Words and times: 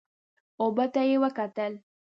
اوبو 0.61 0.85
ته 0.93 1.01
یې 1.09 1.15
وکتل. 1.23 1.73